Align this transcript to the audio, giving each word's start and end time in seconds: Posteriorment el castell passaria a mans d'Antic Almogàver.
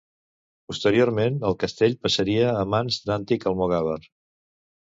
Posteriorment 0.71 1.37
el 1.51 1.57
castell 1.65 1.95
passaria 2.07 2.49
a 2.63 2.67
mans 2.75 3.01
d'Antic 3.11 3.49
Almogàver. 3.53 3.99